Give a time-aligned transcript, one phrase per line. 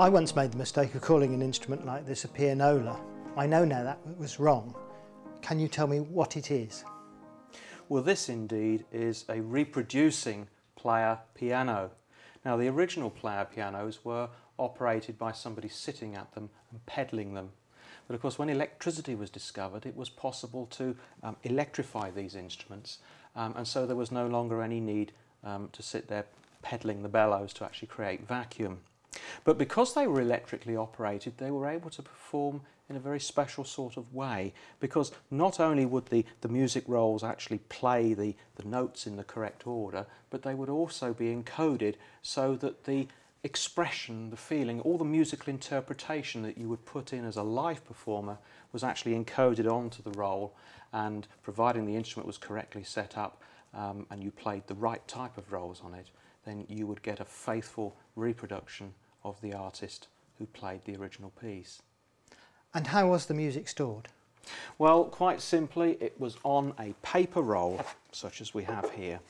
[0.00, 3.00] I once made the mistake of calling an instrument like this a pianola.
[3.36, 4.74] I know now that was wrong.
[5.40, 6.84] Can you tell me what it is?
[7.88, 11.92] Well, this indeed is a reproducing player piano.
[12.44, 17.50] Now, the original player pianos were operated by somebody sitting at them and pedalling them.
[18.08, 22.98] But of course, when electricity was discovered, it was possible to um, electrify these instruments,
[23.36, 25.12] um, and so there was no longer any need
[25.44, 26.24] um, to sit there
[26.62, 28.80] pedaling the bellows to actually create vacuum.
[29.44, 33.64] But because they were electrically operated, they were able to perform in a very special
[33.64, 38.68] sort of way because not only would the, the music rolls actually play the, the
[38.68, 43.08] notes in the correct order, but they would also be encoded so that the
[43.42, 47.84] expression, the feeling, all the musical interpretation that you would put in as a live
[47.86, 48.38] performer
[48.72, 50.54] was actually encoded onto the roll
[50.92, 53.42] and providing the instrument was correctly set up
[53.74, 56.10] um, and you played the right type of rolls on it,
[56.44, 58.92] then you would get a faithful reproduction
[59.24, 60.08] of the artist
[60.38, 61.82] who played the original piece.
[62.72, 64.08] And how was the music stored?
[64.78, 67.80] Well, quite simply, it was on a paper roll,
[68.12, 69.20] such as we have here.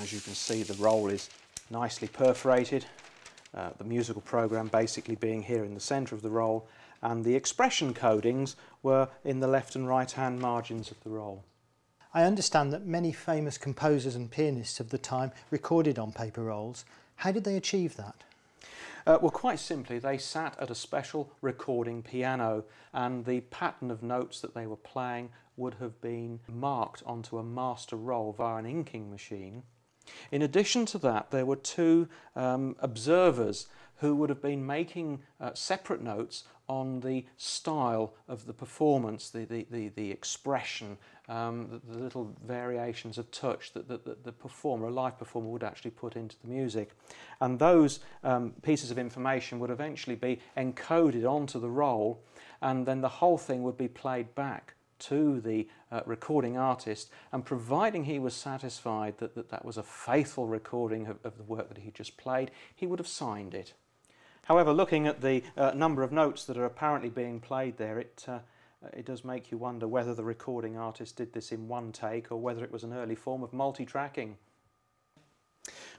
[0.00, 1.30] As you can see, the roll is
[1.70, 2.84] nicely perforated,
[3.54, 6.68] uh, the musical program basically being here in the centre of the roll,
[7.02, 11.42] and the expression codings were in the left and right hand margins of the roll.
[12.18, 16.84] I understand that many famous composers and pianists of the time recorded on paper rolls.
[17.14, 18.24] How did they achieve that?
[19.06, 24.02] Uh, well, quite simply, they sat at a special recording piano, and the pattern of
[24.02, 28.66] notes that they were playing would have been marked onto a master roll via an
[28.66, 29.62] inking machine.
[30.32, 35.54] In addition to that, there were two um, observers who would have been making uh,
[35.54, 41.92] separate notes on the style of the performance, the, the, the, the expression, um, the,
[41.92, 45.90] the, little variations of touch that the, the, the, performer, a live performer, would actually
[45.90, 46.90] put into the music.
[47.40, 52.22] And those um, pieces of information would eventually be encoded onto the roll,
[52.60, 57.44] and then the whole thing would be played back to the uh, recording artist, and
[57.44, 61.68] providing he was satisfied that, that that was a faithful recording of, of the work
[61.68, 63.74] that he just played, he would have signed it.
[64.48, 68.24] However, looking at the uh, number of notes that are apparently being played there, it,
[68.26, 68.38] uh,
[68.94, 72.38] it does make you wonder whether the recording artist did this in one take or
[72.38, 74.38] whether it was an early form of multi-tracking.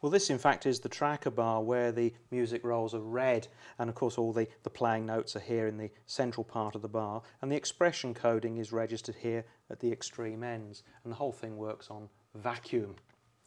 [0.00, 3.46] Well, this in fact is the tracker bar where the music rolls are read,
[3.78, 6.82] and of course all the, the playing notes are here in the central part of
[6.82, 11.16] the bar, and the expression coding is registered here at the extreme ends, and the
[11.16, 12.96] whole thing works on vacuum.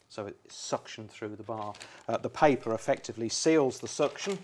[0.08, 1.74] So it's suction through the bar.
[2.08, 4.38] Uh, the paper effectively seals the suction,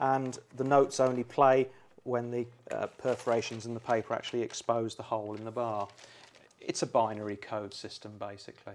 [0.00, 1.68] and the notes only play
[2.04, 5.88] when the uh, perforations in the paper actually expose the hole in the bar.
[6.60, 8.74] It's a binary code system basically.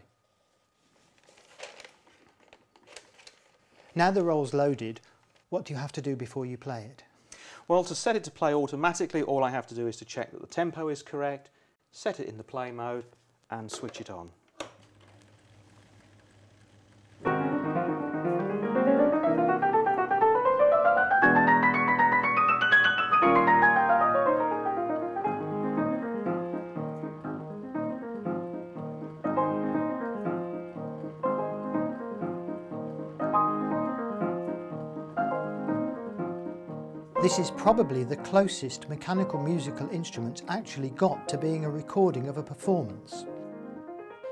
[3.96, 5.02] Now the roll's loaded,
[5.50, 7.04] what do you have to do before you play it?
[7.68, 10.32] Well, to set it to play automatically, all I have to do is to check
[10.32, 11.50] that the tempo is correct,
[11.92, 13.06] set it in the play mode
[13.50, 14.30] and switch it on.
[37.22, 42.38] This is probably the closest mechanical musical instrument actually got to being a recording of
[42.38, 43.28] a performance.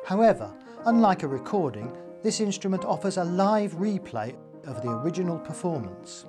[0.07, 0.51] However,
[0.87, 4.35] unlike a recording, this instrument offers a live replay
[4.65, 6.25] of the original performance.